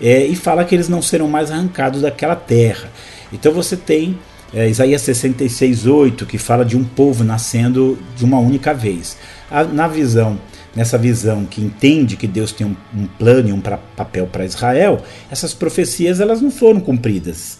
é, 0.00 0.26
e 0.26 0.36
fala 0.36 0.64
que 0.64 0.74
eles 0.74 0.88
não 0.88 1.00
serão 1.00 1.28
mais 1.28 1.50
arrancados 1.50 2.02
daquela 2.02 2.36
terra. 2.36 2.90
Então 3.32 3.52
você 3.52 3.76
tem 3.76 4.18
é, 4.54 4.68
Isaías 4.68 5.02
66, 5.02 5.86
8, 5.86 6.26
que 6.26 6.38
fala 6.38 6.64
de 6.64 6.76
um 6.76 6.84
povo 6.84 7.24
nascendo 7.24 7.98
de 8.14 8.24
uma 8.24 8.38
única 8.38 8.72
vez. 8.72 9.16
A, 9.50 9.64
na 9.64 9.88
visão 9.88 10.38
nessa 10.76 10.98
visão 10.98 11.46
que 11.46 11.62
entende 11.62 12.16
que 12.16 12.26
Deus 12.26 12.52
tem 12.52 12.66
um, 12.66 12.76
um 12.94 13.06
plano 13.06 13.48
e 13.48 13.52
um 13.52 13.60
pra, 13.60 13.78
papel 13.78 14.26
para 14.26 14.44
Israel, 14.44 15.00
essas 15.30 15.54
profecias 15.54 16.20
elas 16.20 16.42
não 16.42 16.50
foram 16.50 16.80
cumpridas. 16.80 17.58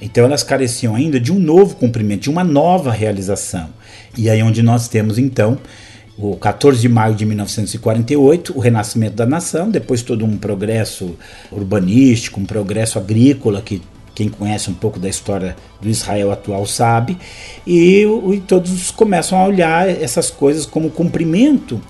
Então 0.00 0.24
elas 0.24 0.42
careciam 0.42 0.94
ainda 0.94 1.18
de 1.18 1.32
um 1.32 1.38
novo 1.38 1.74
cumprimento, 1.76 2.22
de 2.22 2.30
uma 2.30 2.44
nova 2.44 2.92
realização. 2.92 3.70
E 4.16 4.28
aí 4.28 4.42
onde 4.42 4.62
nós 4.62 4.88
temos 4.88 5.18
então 5.18 5.58
o 6.18 6.36
14 6.36 6.78
de 6.78 6.88
maio 6.88 7.14
de 7.14 7.24
1948, 7.24 8.52
o 8.54 8.60
renascimento 8.60 9.16
da 9.16 9.24
nação, 9.24 9.70
depois 9.70 10.02
todo 10.02 10.24
um 10.24 10.36
progresso 10.36 11.16
urbanístico, 11.50 12.38
um 12.38 12.44
progresso 12.44 12.98
agrícola 12.98 13.62
que 13.62 13.80
quem 14.14 14.28
conhece 14.28 14.68
um 14.68 14.74
pouco 14.74 14.98
da 14.98 15.08
história 15.08 15.56
do 15.80 15.88
Israel 15.88 16.30
atual 16.30 16.66
sabe, 16.66 17.16
e, 17.66 18.04
e 18.04 18.40
todos 18.40 18.90
começam 18.90 19.38
a 19.38 19.46
olhar 19.46 19.88
essas 19.88 20.30
coisas 20.30 20.66
como 20.66 20.90
cumprimento 20.90 21.80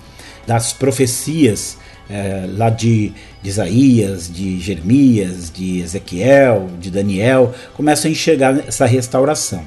das 0.45 0.73
profecias 0.73 1.77
é, 2.09 2.45
lá 2.57 2.69
de, 2.69 3.13
de 3.41 3.49
Isaías, 3.49 4.31
de 4.31 4.59
Jeremias, 4.59 5.51
de 5.51 5.79
Ezequiel, 5.79 6.69
de 6.79 6.91
Daniel, 6.91 7.53
começam 7.75 8.09
a 8.09 8.11
enxergar 8.11 8.59
essa 8.67 8.85
restauração. 8.85 9.63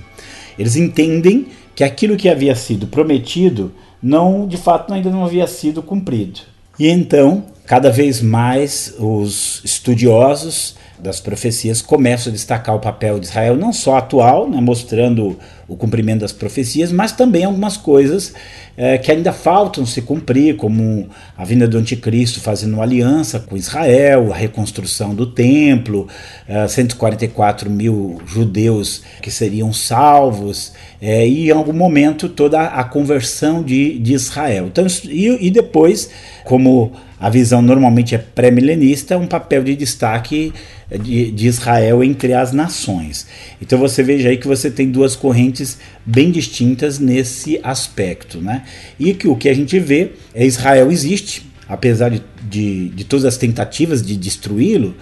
Eles 0.59 0.76
entendem 0.76 1.47
que 1.75 1.83
aquilo 1.83 2.16
que 2.16 2.28
havia 2.28 2.54
sido 2.54 2.87
prometido 2.87 3.73
não, 4.02 4.47
de 4.47 4.59
fato, 4.59 4.93
ainda 4.93 5.09
não 5.09 5.25
havia 5.25 5.47
sido 5.47 5.83
cumprido. 5.83 6.40
E 6.78 6.88
então, 6.88 7.45
cada 7.64 7.90
vez 7.90 8.21
mais 8.21 8.95
os 8.99 9.62
estudiosos 9.64 10.76
das 10.99 11.21
profecias 11.21 11.81
começam 11.81 12.31
a 12.31 12.35
destacar 12.35 12.75
o 12.75 12.81
papel 12.81 13.19
de 13.19 13.26
Israel, 13.26 13.57
não 13.57 13.73
só 13.73 13.97
atual, 13.97 14.49
né, 14.49 14.61
mostrando 14.61 15.38
o 15.66 15.76
cumprimento 15.76 16.21
das 16.21 16.33
profecias, 16.33 16.93
mas 16.93 17.12
também 17.12 17.45
algumas 17.45 17.76
coisas 17.76 18.35
é, 18.76 18.99
que 18.99 19.11
ainda 19.11 19.33
faltam 19.33 19.87
se 19.87 20.02
cumprir, 20.02 20.57
como 20.57 21.09
a 21.37 21.45
vinda 21.45 21.66
do 21.66 21.78
anticristo 21.78 22.40
fazendo 22.40 22.81
aliança 22.81 23.38
com 23.38 23.57
Israel, 23.57 24.33
a 24.33 24.37
reconstrução 24.37 25.14
do 25.14 25.26
templo, 25.26 26.09
é, 26.49 26.66
144 26.66 27.71
mil 27.71 28.21
judeus 28.26 29.02
que 29.23 29.31
seriam 29.31 29.73
salvos, 29.73 30.73
é, 31.00 31.26
e 31.26 31.49
em 31.49 31.52
algum 31.52 31.73
momento 31.73 32.28
toda 32.28 32.62
a 32.62 32.85
conversão 32.85 33.62
de, 33.62 33.99
de 33.99 34.12
Israel. 34.12 34.66
Então, 34.66 34.87
e, 35.04 35.47
e 35.47 35.50
depois, 35.50 36.11
como 36.45 36.93
a 37.19 37.31
visão 37.31 37.62
normalmente 37.62 38.14
é 38.14 38.19
pré-milenista, 38.19 39.16
um 39.16 39.26
papel 39.26 39.64
de 39.64 39.76
destaque 39.76 40.52
de, 40.90 41.31
de, 41.31 41.47
Israel 41.47 42.04
entre 42.04 42.35
as 42.35 42.52
nações. 42.52 43.26
Então 43.62 43.78
você 43.78 44.02
veja 44.02 44.28
aí 44.28 44.37
que 44.37 44.47
você 44.47 44.71
tem 44.71 44.90
duas 44.90 45.16
correntes 45.16 45.78
bem 46.04 46.31
distintas 46.31 46.99
nesse 46.99 47.59
aspecto. 47.62 48.43
Né? 48.43 48.63
E 48.99 49.14
que 49.14 49.28
o 49.28 49.37
que 49.37 49.49
a 49.49 49.54
gente 49.54 49.78
vê 49.78 50.12
é 50.35 50.44
Israel 50.44 50.90
existe, 50.90 51.50
apesar 51.68 52.11
de, 52.11 52.23
de, 52.42 52.88
de 52.90 53.04
todas 53.04 53.25
as 53.25 53.37
tentativas 53.37 54.04
de 54.04 54.16
destruí-lo, 54.16 54.94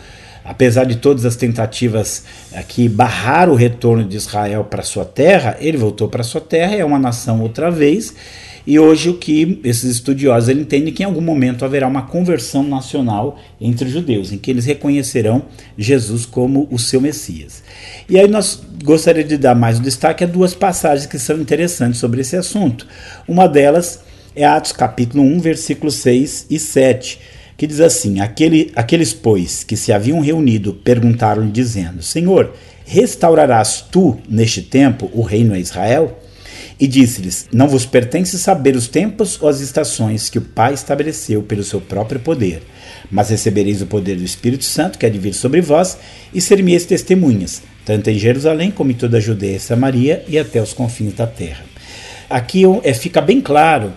apesar 0.44 0.84
de 0.84 0.96
todas 0.96 1.24
as 1.24 1.36
tentativas 1.36 2.24
é, 2.52 2.62
que 2.62 2.88
barraram 2.88 3.52
o 3.52 3.56
retorno 3.56 4.04
de 4.04 4.16
Israel 4.16 4.64
para 4.64 4.82
sua 4.82 5.04
terra, 5.04 5.56
ele 5.60 5.76
voltou 5.76 6.08
para 6.08 6.22
sua 6.22 6.40
terra, 6.40 6.74
é 6.74 6.84
uma 6.84 6.98
nação 6.98 7.40
outra 7.40 7.70
vez 7.70 8.14
e 8.66 8.78
hoje 8.78 9.10
o 9.10 9.14
que 9.14 9.60
esses 9.64 9.84
estudiosos 9.84 10.48
entendem 10.48 10.92
que 10.92 11.02
em 11.02 11.06
algum 11.06 11.20
momento 11.20 11.64
haverá 11.64 11.86
uma 11.86 12.02
conversão 12.02 12.62
nacional 12.62 13.38
entre 13.60 13.86
os 13.86 13.92
judeus, 13.92 14.32
em 14.32 14.38
que 14.38 14.50
eles 14.50 14.66
reconhecerão 14.66 15.42
Jesus 15.76 16.24
como 16.24 16.68
o 16.70 16.78
seu 16.78 17.00
Messias. 17.00 17.62
E 18.08 18.18
aí 18.18 18.28
nós 18.28 18.62
gostaria 18.84 19.24
de 19.24 19.36
dar 19.36 19.54
mais 19.54 19.78
um 19.78 19.82
destaque 19.82 20.22
a 20.22 20.26
duas 20.26 20.54
passagens 20.54 21.06
que 21.06 21.18
são 21.18 21.40
interessantes 21.40 21.98
sobre 21.98 22.20
esse 22.20 22.36
assunto. 22.36 22.86
Uma 23.26 23.48
delas 23.48 24.00
é 24.34 24.44
Atos 24.44 24.72
capítulo 24.72 25.24
1, 25.24 25.40
versículos 25.40 25.94
6 25.96 26.46
e 26.48 26.58
7, 26.58 27.18
que 27.56 27.66
diz 27.66 27.80
assim: 27.80 28.20
Aquele, 28.20 28.70
Aqueles, 28.76 29.12
pois, 29.12 29.64
que 29.64 29.76
se 29.76 29.92
haviam 29.92 30.20
reunido, 30.20 30.72
perguntaram 30.72 31.50
dizendo: 31.50 32.02
Senhor, 32.02 32.54
restaurarás 32.86 33.84
tu 33.90 34.18
neste 34.28 34.62
tempo 34.62 35.10
o 35.12 35.22
reino 35.22 35.52
a 35.52 35.58
Israel? 35.58 36.21
E 36.82 36.88
disse-lhes: 36.88 37.46
Não 37.52 37.68
vos 37.68 37.86
pertence 37.86 38.36
saber 38.36 38.74
os 38.74 38.88
tempos 38.88 39.40
ou 39.40 39.48
as 39.48 39.60
estações 39.60 40.28
que 40.28 40.38
o 40.38 40.42
Pai 40.42 40.74
estabeleceu 40.74 41.40
pelo 41.40 41.62
seu 41.62 41.80
próprio 41.80 42.18
poder, 42.18 42.60
mas 43.08 43.30
recebereis 43.30 43.80
o 43.80 43.86
poder 43.86 44.16
do 44.16 44.24
Espírito 44.24 44.64
Santo 44.64 44.98
que 44.98 45.06
há 45.06 45.08
de 45.08 45.16
vir 45.16 45.32
sobre 45.32 45.60
vós, 45.60 45.96
e 46.34 46.40
ser-me-eis 46.40 46.84
testemunhas, 46.84 47.62
tanto 47.86 48.10
em 48.10 48.18
Jerusalém 48.18 48.72
como 48.72 48.90
em 48.90 48.94
toda 48.94 49.18
a 49.18 49.20
Judeia 49.20 49.58
e 49.58 49.60
Samaria 49.60 50.24
e 50.26 50.36
até 50.36 50.60
os 50.60 50.72
confins 50.72 51.14
da 51.14 51.24
terra. 51.24 51.64
Aqui 52.28 52.64
é, 52.82 52.92
fica 52.92 53.20
bem 53.20 53.40
claro 53.40 53.92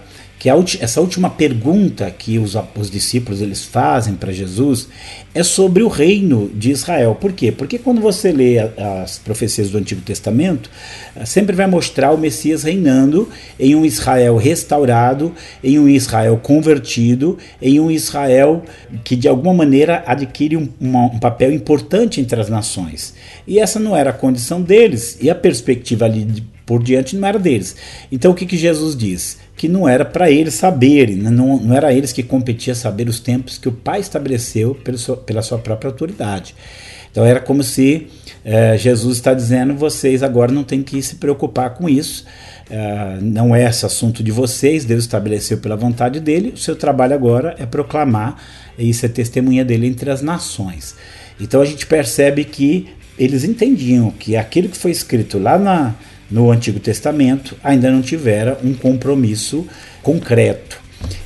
que 0.46 0.50
a, 0.52 0.56
essa 0.80 1.02
última 1.02 1.28
pergunta 1.28 2.12
que 2.12 2.38
os, 2.38 2.56
os 2.78 2.92
discípulos 2.92 3.42
eles 3.42 3.66
fazem 3.66 4.14
para 4.14 4.32
Jesus 4.32 4.88
é 5.34 5.42
sobre 5.42 5.82
o 5.82 5.88
reino 5.88 6.52
de 6.54 6.70
Israel. 6.70 7.18
Por 7.20 7.34
quê? 7.34 7.52
Porque 7.52 7.80
quando 7.80 8.00
você 8.00 8.32
lê 8.32 8.60
a, 8.60 9.02
as 9.02 9.18
profecias 9.18 9.72
do 9.72 9.80
Antigo 9.80 10.02
Testamento, 10.02 10.70
eh, 11.16 11.26
sempre 11.26 11.56
vai 11.56 11.66
mostrar 11.66 12.12
o 12.12 12.18
Messias 12.20 12.62
reinando 12.62 13.28
em 13.60 13.74
um 13.76 13.84
Israel 13.84 14.38
restaurado, 14.38 15.34
em 15.64 15.80
um 15.80 15.90
Israel 15.90 16.38
convertido, 16.38 17.40
em 17.60 17.80
um 17.80 17.90
Israel 17.90 18.64
que 19.04 19.16
de 19.16 19.28
alguma 19.28 19.52
maneira 19.56 20.04
adquire 20.06 20.58
um, 20.58 20.70
uma, 20.80 21.06
um 21.06 21.18
papel 21.18 21.52
importante 21.52 22.22
entre 22.22 22.40
as 22.40 22.50
nações. 22.50 23.16
E 23.48 23.58
essa 23.58 23.80
não 23.80 23.98
era 23.98 24.12
a 24.12 24.14
condição 24.14 24.62
deles, 24.62 25.18
e 25.20 25.28
a 25.28 25.34
perspectiva 25.34 26.06
ali 26.06 26.24
de, 26.24 26.55
por 26.66 26.82
diante 26.82 27.16
não 27.16 27.28
era 27.28 27.40
deles. 27.40 27.76
Então 28.12 28.32
o 28.32 28.36
que, 28.36 28.46
que 28.46 28.58
Jesus 28.58 28.96
diz? 28.96 29.38
que 29.56 29.70
não 29.70 29.88
era 29.88 30.04
para 30.04 30.30
eles 30.30 30.54
saberem, 30.56 31.16
né? 31.16 31.30
não, 31.30 31.58
não 31.58 31.76
era 31.76 31.94
eles 31.94 32.12
que 32.12 32.22
competia 32.22 32.76
saber 32.76 33.08
os 33.08 33.20
tempos 33.20 33.58
que 33.58 33.70
o 33.70 33.72
Pai 33.72 34.02
estabeleceu 34.02 34.76
pelo 34.76 34.98
seu, 34.98 35.16
pela 35.16 35.42
sua 35.42 35.58
própria 35.58 35.90
autoridade. 35.90 36.54
Então 37.10 37.26
era 37.26 37.40
como 37.40 37.64
se 37.64 38.08
é, 38.44 38.78
Jesus 38.78 39.18
está 39.18 39.34
dizendo: 39.34 39.74
vocês 39.74 40.22
agora 40.22 40.52
não 40.52 40.64
têm 40.64 40.84
que 40.84 41.02
se 41.02 41.16
preocupar 41.16 41.74
com 41.76 41.88
isso, 41.88 42.26
é, 42.70 43.18
não 43.22 43.56
é 43.56 43.64
esse 43.64 43.86
assunto 43.86 44.22
de 44.22 44.32
vocês, 44.32 44.84
Deus 44.84 45.06
estabeleceu 45.06 45.60
pela 45.60 45.78
vontade 45.78 46.20
dele, 46.20 46.52
o 46.54 46.58
seu 46.58 46.76
trabalho 46.76 47.14
agora 47.14 47.56
é 47.58 47.66
proclamar 47.66 48.36
e 48.78 48.94
ser 48.94 49.10
testemunha 49.10 49.64
dele 49.64 49.88
entre 49.88 50.10
as 50.10 50.22
nações. 50.22 50.96
Então 51.40 51.62
a 51.62 51.66
gente 51.66 51.88
percebe 51.88 52.44
que 52.44 52.90
eles 53.18 53.46
entendiam 53.46 54.12
que 54.12 54.36
aquilo 54.36 54.68
que 54.68 54.78
foi 54.78 54.92
escrito 54.92 55.40
lá 55.40 55.58
na, 55.58 55.96
no 56.30 56.52
Antigo 56.52 56.80
Testamento 56.80 57.56
ainda 57.64 57.92
não 57.92 58.02
tivera 58.02 58.58
um 58.64 58.74
compromisso 58.74 59.68
concreto. 60.02 60.82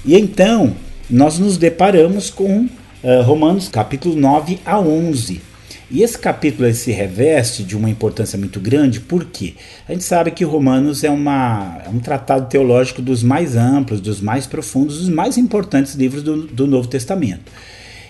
E 0.05 0.15
então 0.15 0.75
nós 1.09 1.39
nos 1.39 1.57
deparamos 1.57 2.29
com 2.29 2.67
uh, 3.03 3.21
Romanos 3.23 3.67
capítulo 3.69 4.15
9 4.15 4.59
a 4.65 4.79
11. 4.79 5.41
E 5.91 6.03
esse 6.03 6.19
capítulo 6.19 6.71
se 6.71 6.91
reveste 6.91 7.63
de 7.63 7.75
uma 7.75 7.89
importância 7.89 8.37
muito 8.37 8.59
grande, 8.59 8.99
porque 8.99 9.55
a 9.87 9.91
gente 9.91 10.03
sabe 10.03 10.29
que 10.29 10.43
Romanos 10.43 11.03
é, 11.03 11.09
uma, 11.09 11.81
é 11.83 11.89
um 11.89 11.97
tratado 11.97 12.47
teológico 12.47 13.01
dos 13.01 13.23
mais 13.23 13.55
amplos, 13.55 13.99
dos 13.99 14.21
mais 14.21 14.45
profundos, 14.45 14.99
dos 14.99 15.09
mais 15.09 15.35
importantes 15.35 15.95
livros 15.95 16.21
do, 16.21 16.45
do 16.45 16.67
Novo 16.67 16.87
Testamento 16.87 17.51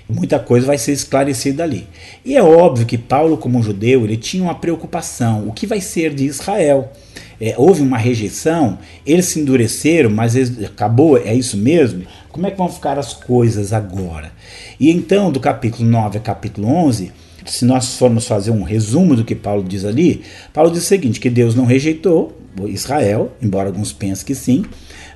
muita 0.09 0.39
coisa 0.39 0.65
vai 0.65 0.77
ser 0.77 0.91
esclarecida 0.91 1.63
ali. 1.63 1.87
E 2.25 2.35
é 2.35 2.41
óbvio 2.41 2.85
que 2.85 2.97
Paulo, 2.97 3.37
como 3.37 3.61
judeu, 3.61 4.03
ele 4.03 4.17
tinha 4.17 4.43
uma 4.43 4.55
preocupação: 4.55 5.47
o 5.47 5.53
que 5.53 5.67
vai 5.67 5.79
ser 5.79 6.13
de 6.13 6.25
Israel? 6.25 6.91
É, 7.39 7.53
houve 7.57 7.81
uma 7.81 7.97
rejeição, 7.97 8.77
eles 9.05 9.27
se 9.27 9.39
endureceram, 9.39 10.09
mas 10.09 10.35
eles, 10.35 10.61
acabou, 10.65 11.17
é 11.17 11.33
isso 11.33 11.55
mesmo? 11.55 12.03
Como 12.29 12.45
é 12.45 12.51
que 12.51 12.57
vão 12.57 12.67
ficar 12.67 12.99
as 12.99 13.13
coisas 13.13 13.71
agora? 13.71 14.33
E 14.77 14.91
então, 14.91 15.31
do 15.31 15.39
capítulo 15.39 15.87
9 15.87 16.17
ao 16.17 16.23
capítulo 16.23 16.67
11, 16.67 17.13
se 17.45 17.63
nós 17.63 17.95
formos 17.95 18.27
fazer 18.27 18.51
um 18.51 18.63
resumo 18.63 19.15
do 19.15 19.23
que 19.23 19.35
Paulo 19.35 19.63
diz 19.63 19.85
ali, 19.85 20.21
Paulo 20.51 20.69
diz 20.69 20.83
o 20.83 20.85
seguinte: 20.85 21.19
que 21.19 21.29
Deus 21.29 21.55
não 21.55 21.63
rejeitou 21.63 22.37
Israel, 22.67 23.31
embora 23.41 23.69
alguns 23.69 23.93
pensem 23.93 24.25
que 24.25 24.35
sim, 24.35 24.65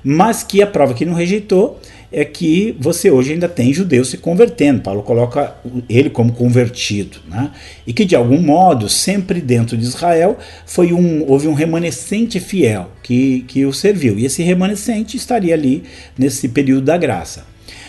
mas 0.04 0.42
que 0.42 0.62
a 0.62 0.66
prova 0.66 0.92
que 0.92 1.06
não 1.06 1.14
rejeitou 1.14 1.80
é 2.12 2.24
que 2.24 2.76
você 2.78 3.10
hoje 3.10 3.32
ainda 3.32 3.48
tem 3.48 3.72
judeus 3.72 4.08
se 4.10 4.18
convertendo. 4.18 4.82
Paulo 4.82 5.02
coloca 5.02 5.56
ele 5.88 6.08
como 6.08 6.32
convertido, 6.32 7.18
né? 7.28 7.50
E 7.84 7.92
que 7.92 8.04
de 8.04 8.14
algum 8.14 8.40
modo, 8.40 8.88
sempre 8.88 9.40
dentro 9.40 9.76
de 9.76 9.82
Israel, 9.82 10.38
foi 10.64 10.92
um, 10.92 11.28
houve 11.28 11.48
um 11.48 11.54
remanescente 11.54 12.38
fiel 12.38 12.88
que, 13.02 13.44
que 13.48 13.66
o 13.66 13.72
serviu. 13.72 14.16
E 14.16 14.26
esse 14.26 14.44
remanescente 14.44 15.16
estaria 15.16 15.54
ali 15.54 15.82
nesse 16.16 16.48
período 16.48 16.84
da 16.84 16.96
graça. 16.96 17.46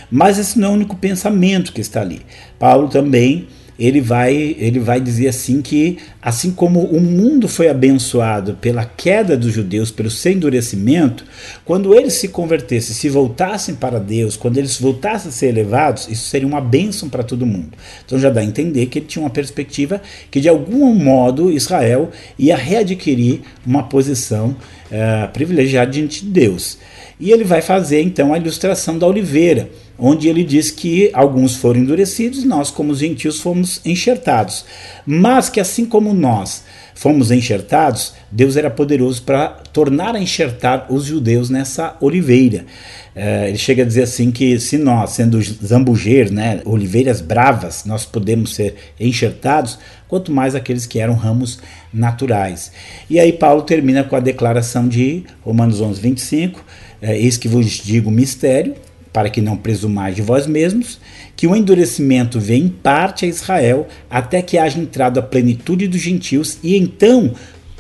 Mas 0.10 0.40
esse 0.40 0.58
não 0.58 0.70
é 0.70 0.72
o 0.72 0.76
único 0.76 0.96
pensamento 0.96 1.72
que 1.72 1.82
está 1.82 2.02
ali. 2.02 2.22
Paulo 2.58 2.88
também 2.88 3.48
ele 3.78 4.00
vai, 4.00 4.56
ele 4.58 4.80
vai 4.80 5.02
dizer 5.02 5.28
assim 5.28 5.62
que, 5.62 5.98
assim 6.22 6.52
como 6.52 6.82
o 6.82 7.02
mundo 7.02 7.48
foi 7.48 7.68
abençoado 7.68 8.56
pela 8.62 8.86
queda 8.86 9.36
dos 9.36 9.54
judeus, 9.54 9.92
pelo 9.92 10.10
seu 10.10 10.32
endurecimento, 10.32 11.26
quando 11.66 11.94
eles 11.94 12.14
se 12.14 12.30
convertessem, 12.30 12.96
se 12.96 13.10
voltassem 13.10 13.76
para 13.76 14.00
Deus, 14.00 14.38
quando 14.38 14.58
eles 14.58 14.80
voltassem 14.80 15.30
a 15.30 15.32
ser 15.32 15.48
elevados, 15.48 16.08
isso 16.08 16.30
seria 16.30 16.48
uma 16.48 16.62
bênção 16.62 17.10
para 17.10 17.24
todo 17.24 17.46
mundo. 17.46 17.72
Então 18.06 18.18
já 18.18 18.30
dá 18.30 18.42
a 18.42 18.46
entender 18.46 18.86
que 18.86 19.00
ele 19.00 19.06
tinha 19.08 19.24
uma 19.24 19.30
perspectiva 19.30 20.02
que, 20.32 20.40
de 20.40 20.48
algum 20.48 20.94
modo, 20.94 21.52
Israel 21.52 22.12
ia 22.40 22.56
readquirir 22.56 23.42
uma 23.66 23.84
posição 23.84 24.56
uh, 24.92 25.32
privilegiada 25.34 25.92
diante 25.92 26.24
de 26.24 26.32
Deus. 26.32 26.78
E 27.20 27.32
ele 27.32 27.44
vai 27.44 27.62
fazer 27.62 28.02
então 28.02 28.34
a 28.34 28.38
ilustração 28.38 28.98
da 28.98 29.08
oliveira 29.08 29.70
onde 29.98 30.28
ele 30.28 30.44
diz 30.44 30.72
que 30.72 31.10
alguns 31.14 31.56
foram 31.56 31.80
endurecidos, 31.80 32.44
nós, 32.44 32.70
como 32.70 32.94
gentios, 32.96 33.40
fomos 33.40 33.82
enxertados. 33.86 34.66
Mas 35.06 35.50
que 35.50 35.60
assim 35.60 35.86
como 35.86 36.14
nós 36.14 36.64
fomos 36.96 37.30
enxertados, 37.30 38.14
Deus 38.32 38.56
era 38.56 38.70
poderoso 38.70 39.22
para 39.24 39.50
tornar 39.74 40.16
a 40.16 40.20
enxertar 40.20 40.88
os 40.90 41.06
judeus 41.06 41.50
nessa 41.50 41.98
oliveira. 42.00 42.66
É, 43.14 43.50
ele 43.50 43.58
chega 43.58 43.84
a 43.84 43.86
dizer 43.86 44.04
assim 44.04 44.32
que 44.32 44.60
se 44.60 44.78
nós, 44.78 45.12
sendo 45.12 45.42
zambujeir, 45.42 46.32
né, 46.32 46.62
oliveiras 46.66 47.22
bravas, 47.22 47.86
nós 47.86 48.06
podemos 48.06 48.56
ser 48.56 48.76
enxertados, 49.00 49.78
quanto 50.08 50.32
mais 50.32 50.56
aqueles 50.56 50.86
que 50.86 51.00
eram 51.00 51.14
ramos 51.14 51.60
naturais. 51.94 52.72
E 53.10 53.20
aí 53.20 53.32
Paulo 53.32 53.62
termina 53.62 54.04
com 54.04 54.16
a 54.16 54.20
declaração 54.20 54.88
de 54.88 55.24
Romanos 55.42 55.80
11, 55.80 56.02
25, 56.02 56.66
é, 57.02 57.18
eis 57.18 57.38
que 57.38 57.48
vos 57.48 57.66
digo 57.66 58.10
mistério, 58.12 58.76
para 59.16 59.30
que 59.30 59.40
não 59.40 59.56
presumais 59.56 60.14
de 60.14 60.22
vós 60.22 60.46
mesmos, 60.46 61.00
que 61.38 61.48
o 61.48 61.56
endurecimento 61.56 62.38
vem 62.38 62.64
em 62.64 62.68
parte 62.68 63.24
a 63.24 63.30
Israel, 63.30 63.88
até 64.10 64.42
que 64.42 64.58
haja 64.58 64.78
entrado 64.78 65.18
a 65.18 65.24
plenitude 65.24 65.88
dos 65.88 66.02
gentios, 66.02 66.58
e 66.62 66.76
então 66.76 67.32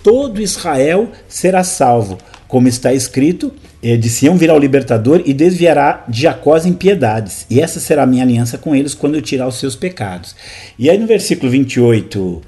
todo 0.02 0.42
Israel 0.42 1.12
será 1.28 1.62
salvo, 1.62 2.18
como 2.48 2.70
está 2.70 2.94
escrito, 2.94 3.52
de 3.82 4.10
Sião 4.10 4.38
virá 4.38 4.56
o 4.56 4.58
libertador 4.58 5.22
e 5.26 5.34
desviará 5.34 6.06
de 6.08 6.22
Jacó 6.22 6.54
as 6.54 6.66
impiedades. 6.66 7.46
E 7.50 7.60
essa 7.60 7.82
será 7.82 8.04
a 8.04 8.08
minha 8.08 8.24
aliança 8.24 8.58
com 8.58 8.74
eles 8.74 8.94
quando 8.94 9.16
eu 9.16 9.22
tirar 9.22 9.46
os 9.46 9.60
seus 9.60 9.76
pecados. 9.76 10.38
E 10.80 10.90
aí 10.90 10.98
no 10.98 11.06
versículo 11.06 11.52
28 11.52 12.42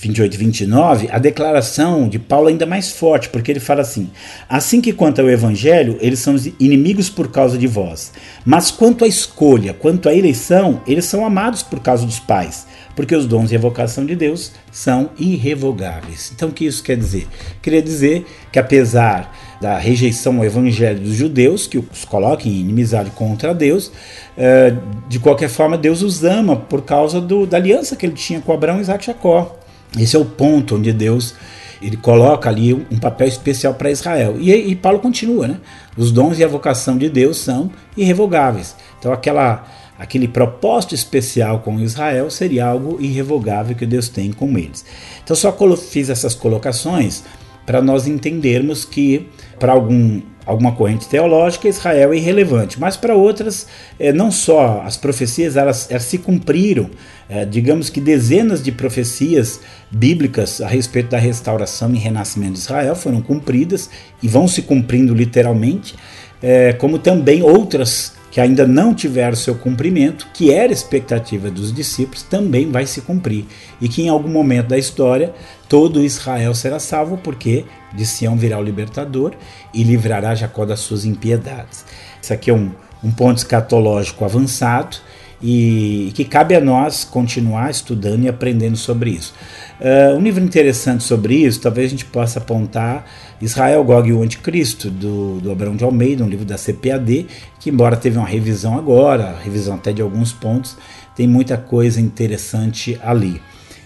28 0.00 0.34
e 0.34 0.36
29, 0.36 1.08
a 1.10 1.18
declaração 1.18 2.08
de 2.08 2.18
Paulo 2.18 2.48
é 2.48 2.52
ainda 2.52 2.64
mais 2.64 2.92
forte, 2.92 3.28
porque 3.28 3.50
ele 3.50 3.60
fala 3.60 3.80
assim: 3.80 4.08
Assim 4.48 4.80
que 4.80 4.92
quanto 4.92 5.20
ao 5.20 5.28
evangelho, 5.28 5.98
eles 6.00 6.20
são 6.20 6.36
inimigos 6.60 7.10
por 7.10 7.30
causa 7.30 7.58
de 7.58 7.66
vós. 7.66 8.12
Mas 8.44 8.70
quanto 8.70 9.04
à 9.04 9.08
escolha, 9.08 9.74
quanto 9.74 10.08
à 10.08 10.14
eleição, 10.14 10.80
eles 10.86 11.04
são 11.04 11.26
amados 11.26 11.64
por 11.64 11.80
causa 11.80 12.06
dos 12.06 12.20
pais, 12.20 12.66
porque 12.94 13.14
os 13.14 13.26
dons 13.26 13.50
e 13.50 13.56
a 13.56 13.58
vocação 13.58 14.06
de 14.06 14.14
Deus 14.14 14.52
são 14.70 15.10
irrevogáveis. 15.18 16.32
Então, 16.34 16.48
o 16.48 16.52
que 16.52 16.66
isso 16.66 16.82
quer 16.82 16.96
dizer? 16.96 17.26
Queria 17.60 17.82
dizer 17.82 18.24
que, 18.52 18.58
apesar 18.58 19.34
da 19.60 19.76
rejeição 19.76 20.38
ao 20.38 20.44
evangelho 20.44 21.00
dos 21.00 21.14
judeus, 21.14 21.66
que 21.66 21.78
os 21.78 22.04
coloquem 22.04 22.52
em 22.52 22.60
inimizade 22.60 23.10
contra 23.10 23.52
Deus, 23.52 23.90
eh, 24.36 24.72
de 25.08 25.18
qualquer 25.18 25.48
forma, 25.48 25.76
Deus 25.76 26.02
os 26.02 26.22
ama 26.22 26.54
por 26.54 26.82
causa 26.82 27.20
do, 27.20 27.44
da 27.44 27.56
aliança 27.56 27.96
que 27.96 28.06
ele 28.06 28.14
tinha 28.14 28.40
com 28.40 28.52
Abraão, 28.52 28.80
Isaac 28.80 29.02
e 29.02 29.06
Jacó. 29.08 29.57
Esse 29.96 30.16
é 30.16 30.18
o 30.18 30.24
ponto 30.24 30.76
onde 30.76 30.92
Deus 30.92 31.34
ele 31.80 31.96
coloca 31.96 32.48
ali 32.48 32.74
um 32.74 32.98
papel 32.98 33.28
especial 33.28 33.74
para 33.74 33.90
Israel. 33.90 34.36
E, 34.38 34.52
e, 34.52 34.74
Paulo 34.74 34.98
continua, 34.98 35.46
né? 35.46 35.58
Os 35.96 36.10
dons 36.10 36.38
e 36.38 36.44
a 36.44 36.48
vocação 36.48 36.98
de 36.98 37.08
Deus 37.08 37.38
são 37.38 37.70
irrevogáveis. 37.96 38.74
Então 38.98 39.12
aquela 39.12 39.64
aquele 39.98 40.28
propósito 40.28 40.94
especial 40.94 41.58
com 41.58 41.80
Israel 41.80 42.30
seria 42.30 42.66
algo 42.66 42.98
irrevogável 43.00 43.74
que 43.74 43.84
Deus 43.84 44.08
tem 44.08 44.30
com 44.30 44.56
eles. 44.56 44.84
Então 45.24 45.34
só 45.34 45.52
fiz 45.76 46.08
essas 46.08 46.36
colocações 46.36 47.24
para 47.68 47.82
nós 47.82 48.06
entendermos 48.06 48.86
que 48.86 49.28
para 49.58 49.72
algum 49.72 50.22
alguma 50.46 50.72
corrente 50.72 51.06
teológica, 51.06 51.68
Israel 51.68 52.14
é 52.14 52.16
irrelevante, 52.16 52.80
mas 52.80 52.96
para 52.96 53.14
outras, 53.14 53.66
é, 54.00 54.10
não 54.14 54.30
só 54.30 54.80
as 54.82 54.96
profecias, 54.96 55.58
elas, 55.58 55.90
elas 55.90 56.04
se 56.04 56.16
cumpriram, 56.16 56.88
é, 57.28 57.44
digamos 57.44 57.90
que 57.90 58.00
dezenas 58.00 58.62
de 58.62 58.72
profecias 58.72 59.60
bíblicas 59.90 60.62
a 60.62 60.66
respeito 60.66 61.10
da 61.10 61.18
restauração 61.18 61.94
e 61.94 61.98
renascimento 61.98 62.54
de 62.54 62.60
Israel 62.60 62.96
foram 62.96 63.20
cumpridas 63.20 63.90
e 64.22 64.28
vão 64.28 64.48
se 64.48 64.62
cumprindo 64.62 65.12
literalmente, 65.12 65.94
é, 66.42 66.72
como 66.72 66.98
também 66.98 67.42
outras 67.42 68.14
que 68.30 68.40
ainda 68.40 68.66
não 68.66 68.94
tiveram 68.94 69.36
seu 69.36 69.54
cumprimento, 69.54 70.28
que 70.34 70.52
era 70.52 70.72
expectativa 70.72 71.50
dos 71.50 71.72
discípulos, 71.72 72.22
também 72.22 72.70
vai 72.70 72.86
se 72.86 73.00
cumprir. 73.00 73.46
E 73.80 73.88
que 73.88 74.02
em 74.02 74.08
algum 74.08 74.28
momento 74.28 74.68
da 74.68 74.78
história 74.78 75.34
todo 75.68 76.04
Israel 76.04 76.54
será 76.54 76.78
salvo, 76.78 77.16
porque 77.18 77.64
de 77.94 78.04
Sião 78.04 78.36
virá 78.36 78.58
o 78.58 78.62
libertador 78.62 79.32
e 79.72 79.82
livrará 79.82 80.34
Jacó 80.34 80.64
das 80.64 80.80
suas 80.80 81.04
impiedades. 81.04 81.84
Isso 82.20 82.32
aqui 82.32 82.50
é 82.50 82.54
um, 82.54 82.70
um 83.02 83.10
ponto 83.10 83.38
escatológico 83.38 84.24
avançado 84.24 84.98
e 85.42 86.10
que 86.14 86.24
cabe 86.24 86.54
a 86.54 86.60
nós 86.60 87.04
continuar 87.04 87.70
estudando 87.70 88.24
e 88.24 88.28
aprendendo 88.28 88.76
sobre 88.76 89.10
isso. 89.10 89.34
Uh, 89.80 90.16
um 90.16 90.20
livro 90.20 90.42
interessante 90.42 91.04
sobre 91.04 91.36
isso, 91.36 91.60
talvez 91.60 91.86
a 91.86 91.90
gente 91.90 92.04
possa 92.04 92.40
apontar 92.40 93.06
Israel, 93.40 93.84
Gog 93.84 94.08
e 94.08 94.12
o 94.12 94.22
Anticristo, 94.22 94.90
do, 94.90 95.38
do 95.40 95.52
Abraão 95.52 95.76
de 95.76 95.84
Almeida, 95.84 96.24
um 96.24 96.28
livro 96.28 96.44
da 96.44 96.56
CPAD, 96.56 97.26
que 97.60 97.70
embora 97.70 97.96
teve 97.96 98.18
uma 98.18 98.26
revisão 98.26 98.76
agora, 98.76 99.36
revisão 99.42 99.76
até 99.76 99.92
de 99.92 100.02
alguns 100.02 100.32
pontos, 100.32 100.76
tem 101.14 101.28
muita 101.28 101.56
coisa 101.56 102.00
interessante 102.00 102.98
ali. 103.02 103.40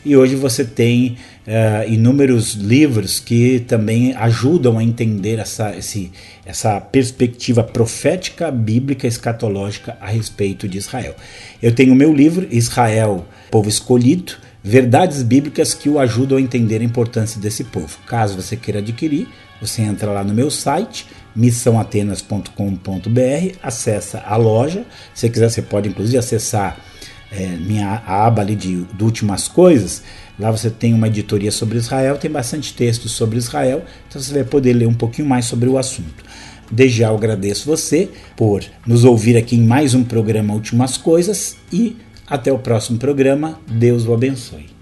E 0.04 0.16
hoje 0.16 0.34
você 0.34 0.64
tem 0.64 1.16
uh, 1.46 1.88
inúmeros 1.88 2.54
livros 2.54 3.20
que 3.20 3.60
também 3.60 4.14
ajudam 4.16 4.78
a 4.78 4.82
entender 4.82 5.38
essa, 5.38 5.76
esse, 5.76 6.10
essa 6.44 6.80
perspectiva 6.80 7.62
profética, 7.62 8.50
bíblica, 8.50 9.06
escatológica 9.06 9.96
a 10.00 10.08
respeito 10.08 10.66
de 10.66 10.78
Israel. 10.78 11.14
Eu 11.62 11.72
tenho 11.72 11.92
o 11.92 11.96
meu 11.96 12.12
livro, 12.12 12.48
Israel, 12.50 13.24
Povo 13.50 13.68
Escolhido, 13.68 14.34
Verdades 14.64 15.22
Bíblicas 15.22 15.74
que 15.74 15.88
o 15.88 15.98
ajudam 15.98 16.38
a 16.38 16.40
entender 16.40 16.80
a 16.80 16.84
importância 16.84 17.40
desse 17.40 17.64
povo. 17.64 17.98
Caso 18.06 18.40
você 18.40 18.56
queira 18.56 18.80
adquirir, 18.80 19.28
você 19.60 19.82
entra 19.82 20.10
lá 20.10 20.24
no 20.24 20.34
meu 20.34 20.50
site, 20.50 21.06
missãoatenas.com.br, 21.34 23.56
acessa 23.62 24.22
a 24.26 24.36
loja. 24.36 24.84
Se 25.14 25.30
quiser, 25.30 25.48
você 25.48 25.62
pode 25.62 25.88
inclusive 25.88 26.18
acessar 26.18 26.91
é, 27.32 27.46
minha 27.56 28.02
aba 28.06 28.42
ali 28.42 28.54
de, 28.54 28.84
de 28.84 29.04
últimas 29.04 29.48
coisas. 29.48 30.02
Lá 30.38 30.50
você 30.50 30.70
tem 30.70 30.94
uma 30.94 31.08
editoria 31.08 31.50
sobre 31.50 31.78
Israel, 31.78 32.16
tem 32.16 32.30
bastante 32.30 32.74
texto 32.74 33.08
sobre 33.08 33.38
Israel, 33.38 33.84
então 34.08 34.20
você 34.20 34.32
vai 34.32 34.44
poder 34.44 34.72
ler 34.72 34.86
um 34.86 34.94
pouquinho 34.94 35.28
mais 35.28 35.44
sobre 35.44 35.68
o 35.68 35.78
assunto. 35.78 36.24
Desde 36.70 36.98
já 36.98 37.08
eu 37.08 37.14
agradeço 37.14 37.66
você 37.66 38.08
por 38.36 38.62
nos 38.86 39.04
ouvir 39.04 39.36
aqui 39.36 39.56
em 39.56 39.62
mais 39.62 39.94
um 39.94 40.02
programa 40.02 40.54
Últimas 40.54 40.96
Coisas 40.96 41.56
e 41.72 41.96
até 42.26 42.50
o 42.50 42.58
próximo 42.58 42.98
programa. 42.98 43.60
Deus 43.68 44.06
o 44.06 44.14
abençoe. 44.14 44.81